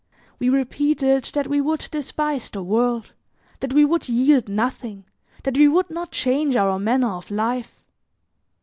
[0.39, 3.13] We repeated that we would despise the world,
[3.59, 5.05] that we would yield nothing,
[5.43, 7.83] that we would not change our manner of life.